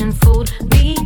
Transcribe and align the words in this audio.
kitchen 0.00 0.12
food. 0.12 0.50
Be 0.70 0.96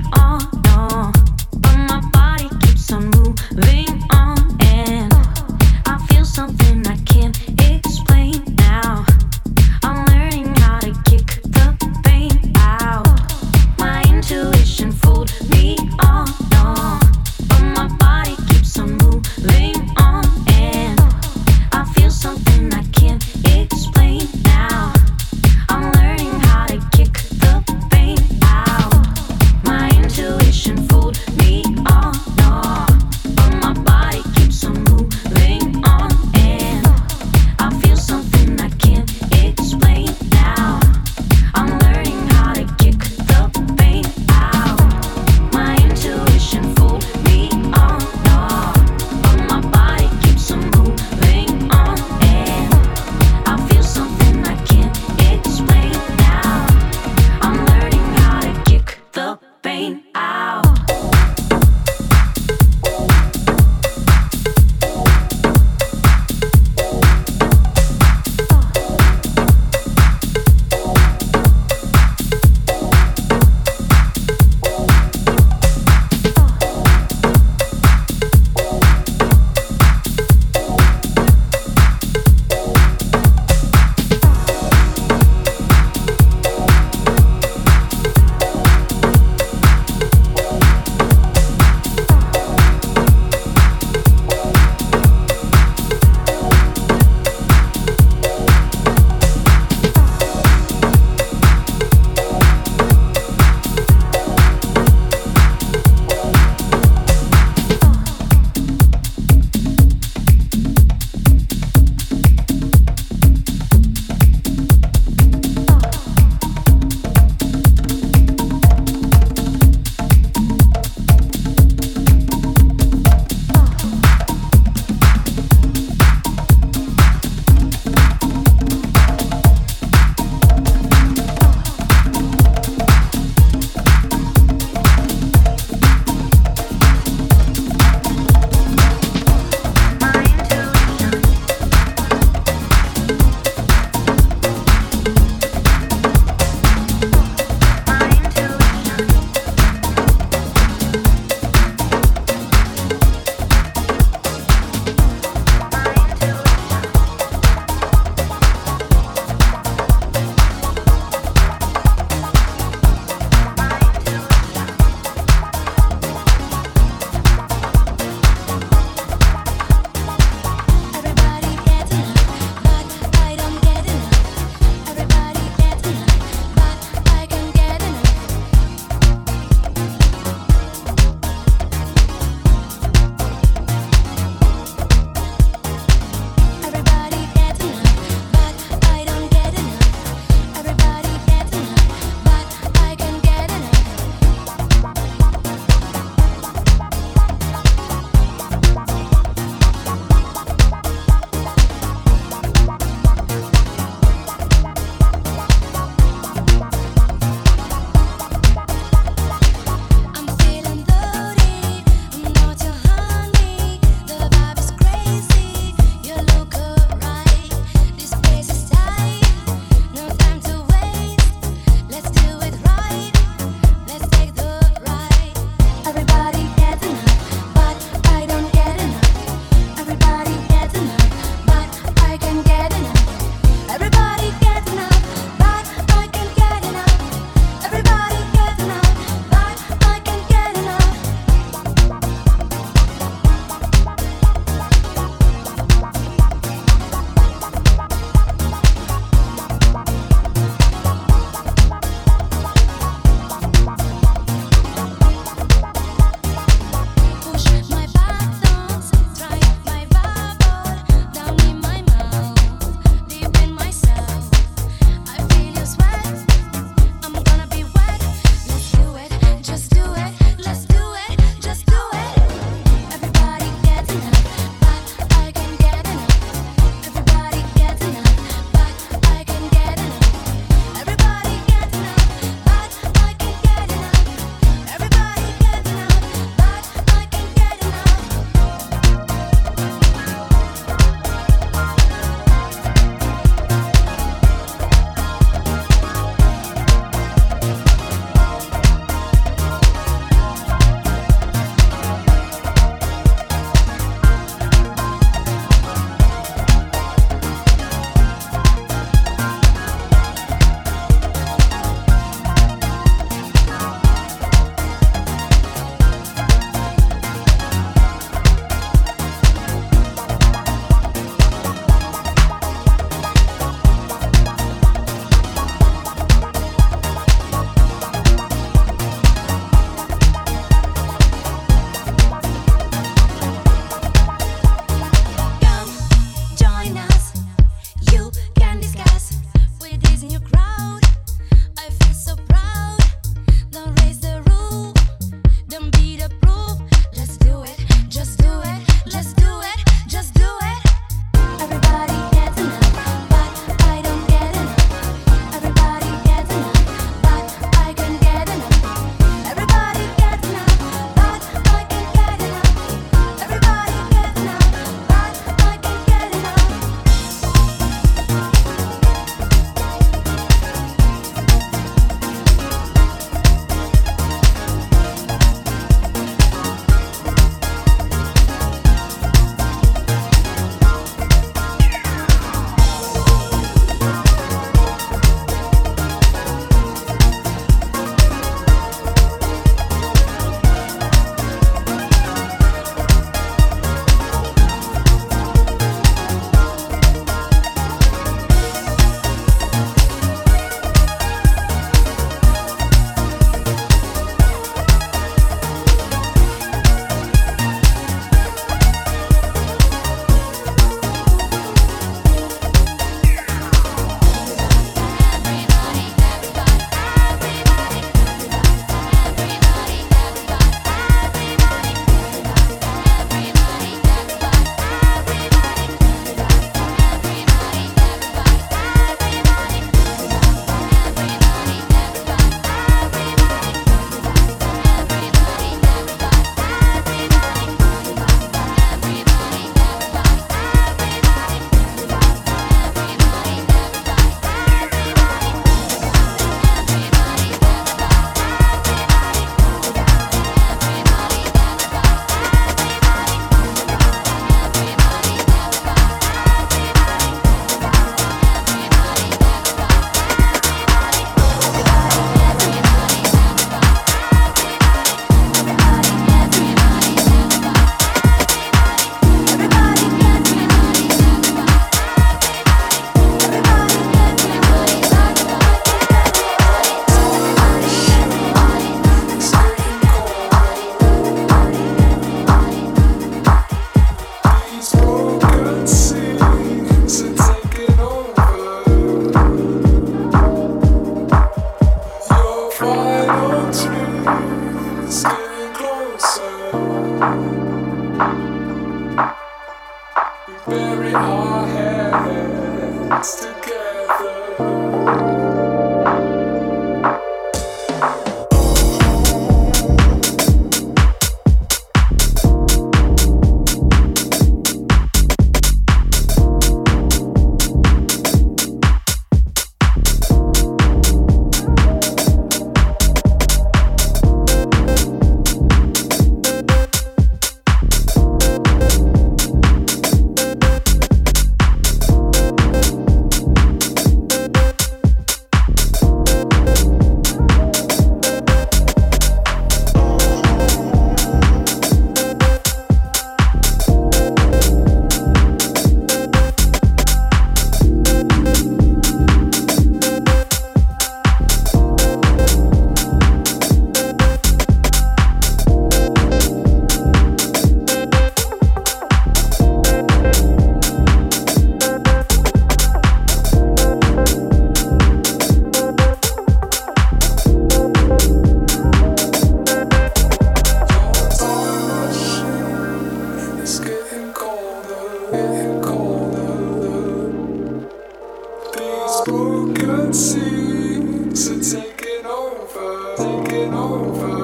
spoken 579.04 579.92
seeds 579.92 581.28
are 581.28 581.60
taking 581.60 582.06
over, 582.06 582.94
taking 582.96 583.52
over. 583.52 584.14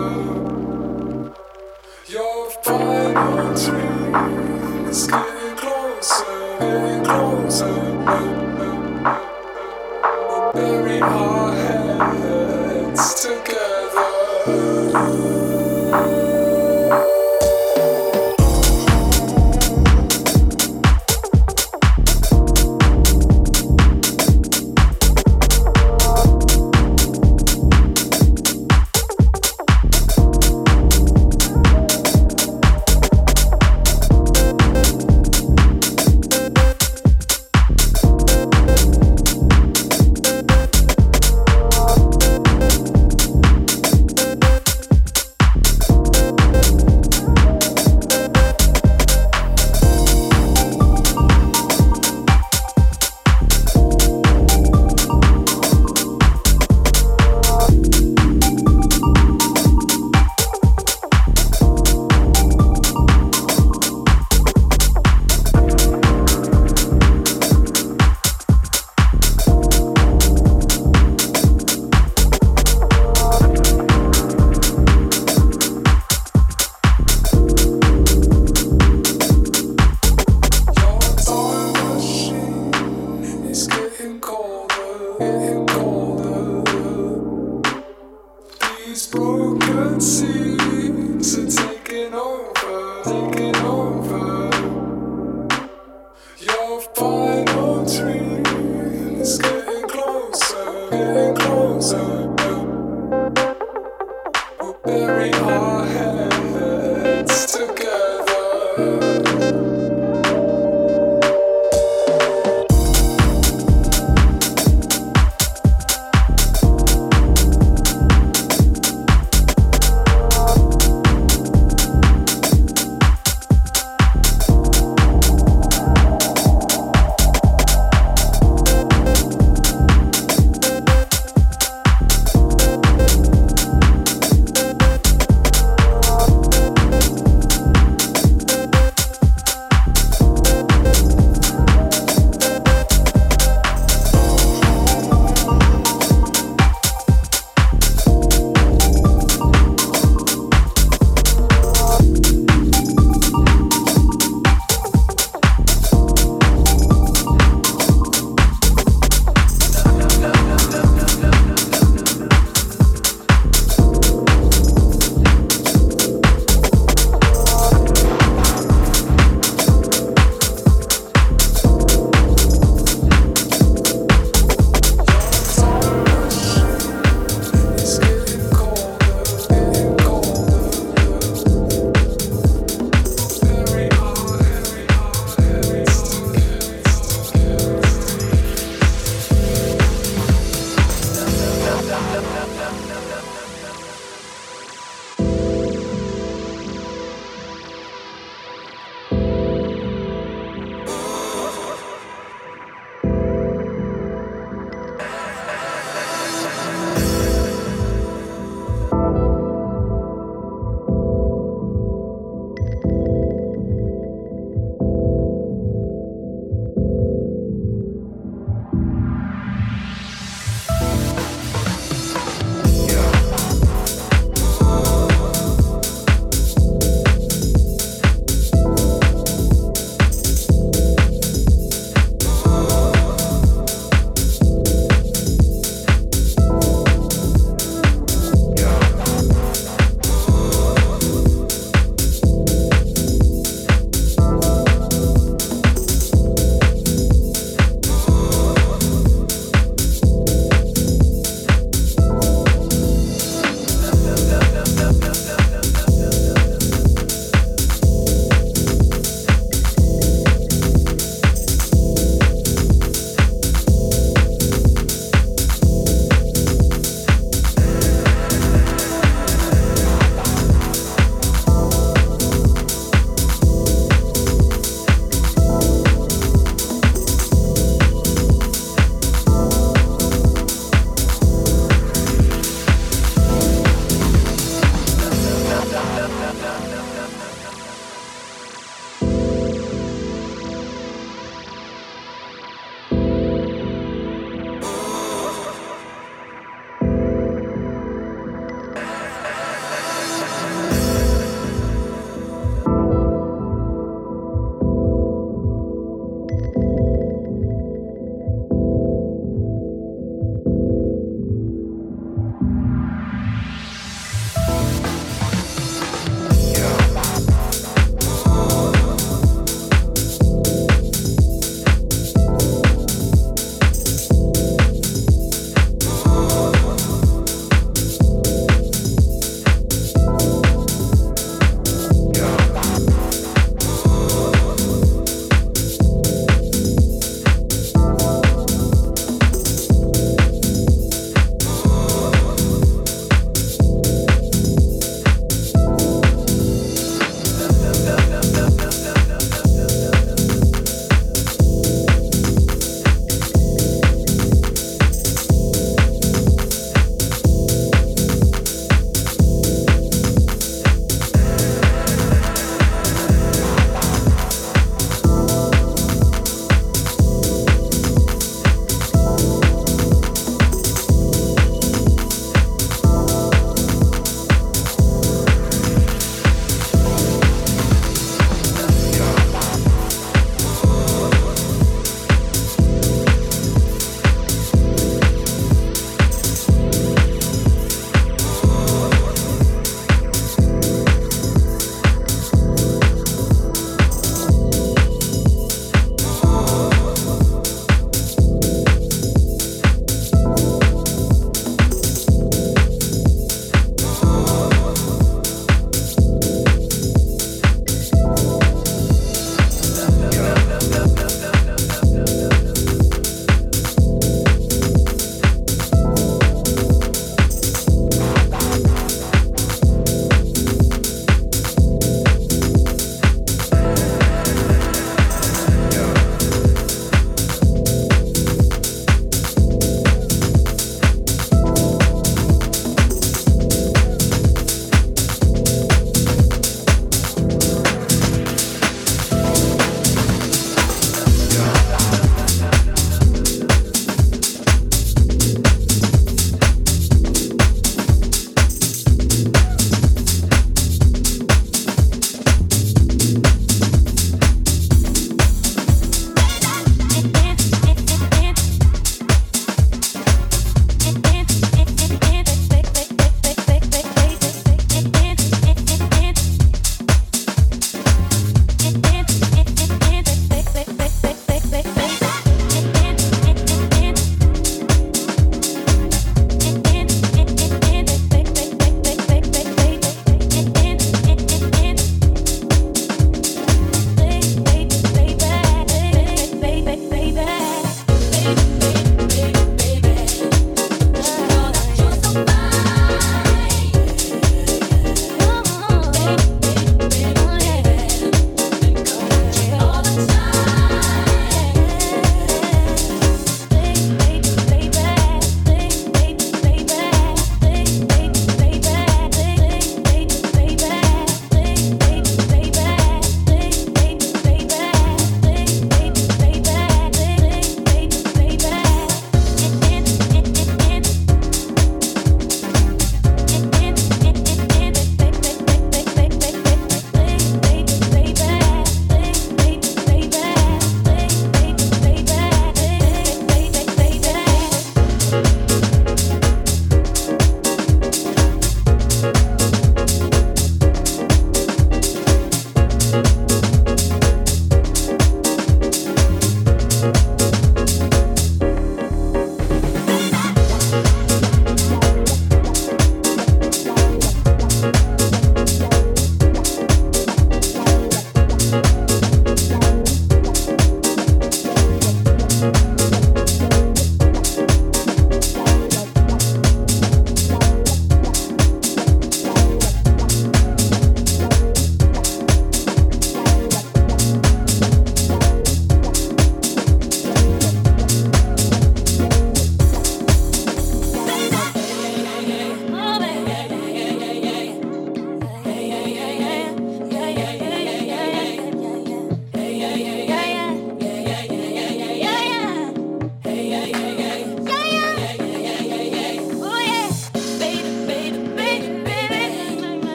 Your 2.09 2.51
final 2.65 3.55
dream 3.55 4.89
is. 4.89 5.30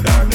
that 0.00 0.20
I 0.20 0.25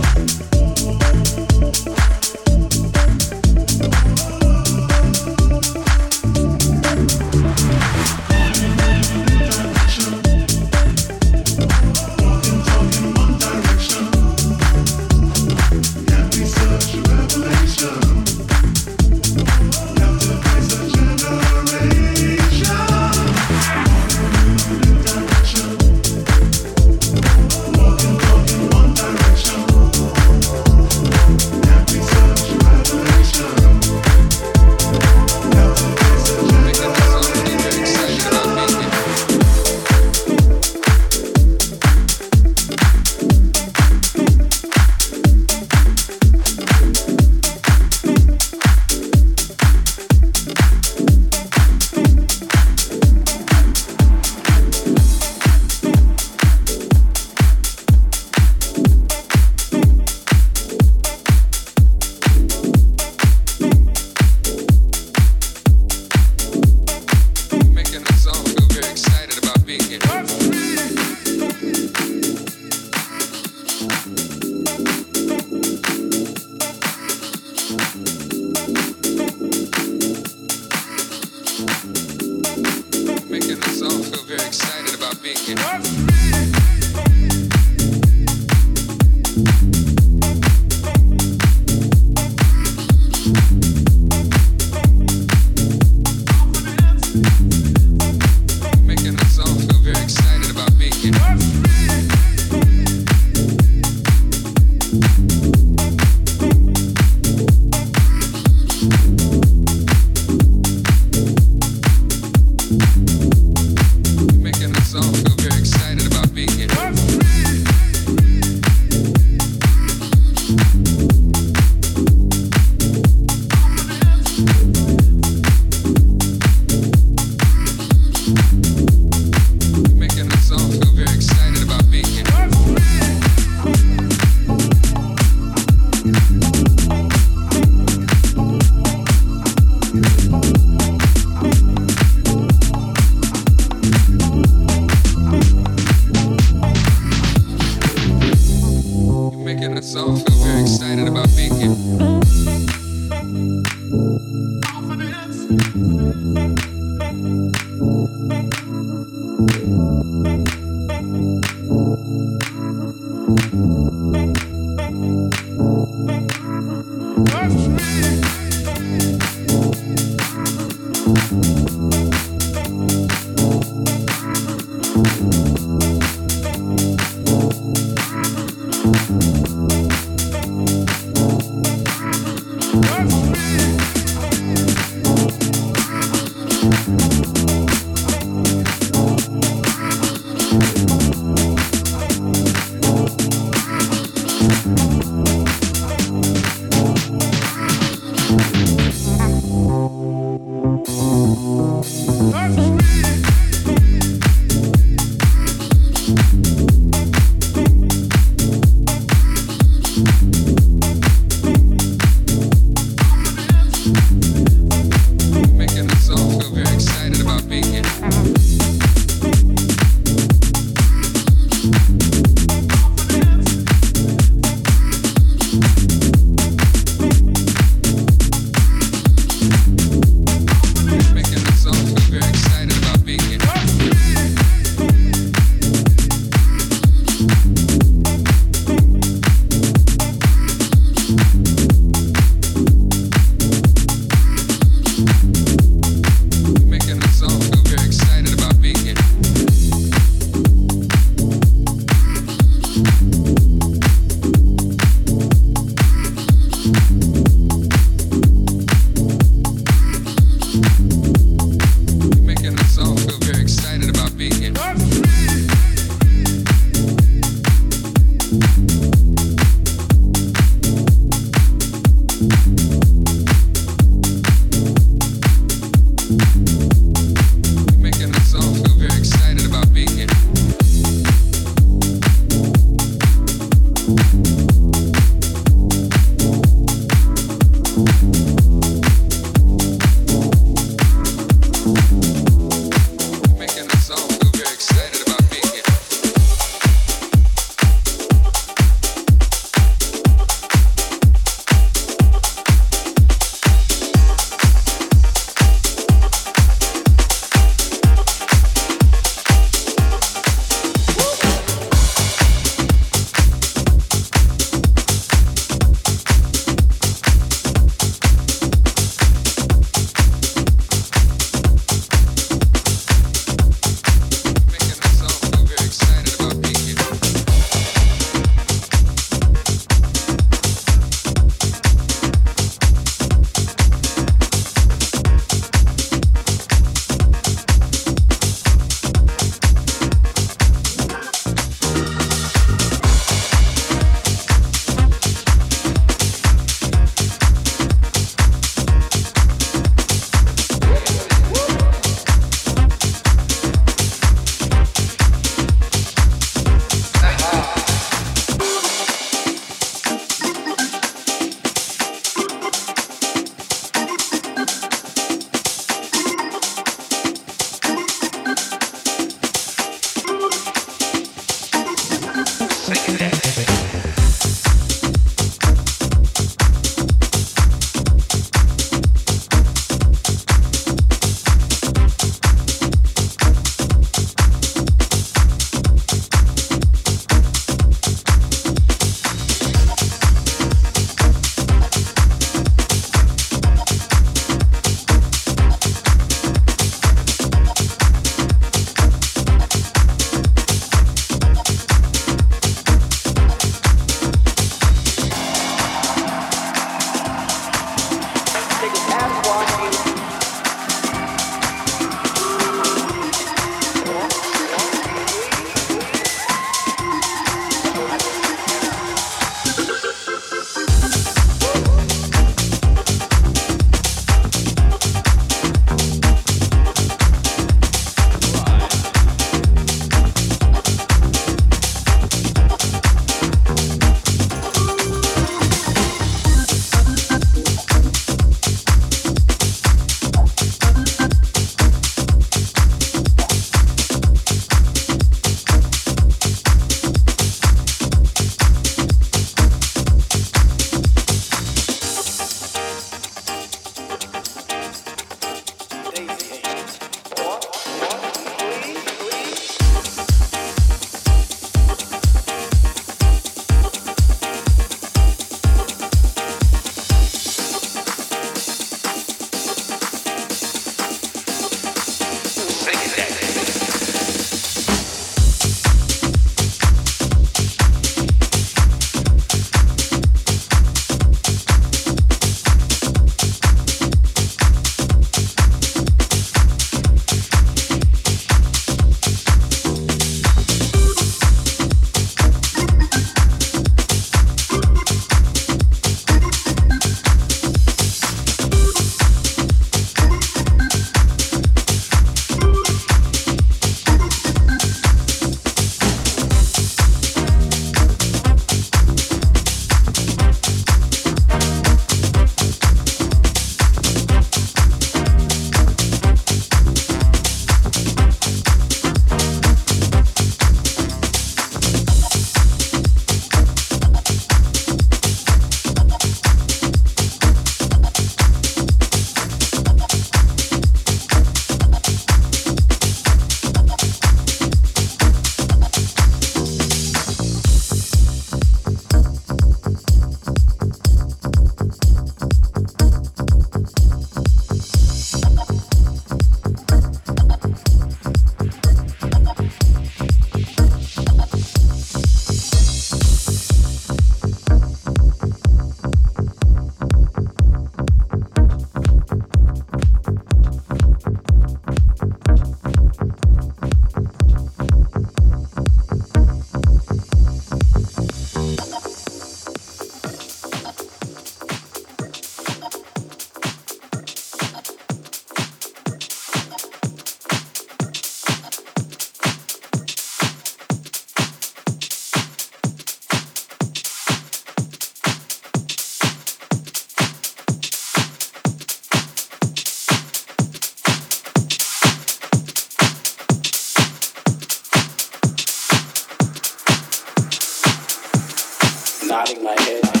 nodding 599.11 599.43
my 599.43 599.53
head. 599.59 600.00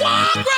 Fuck! 0.00 0.49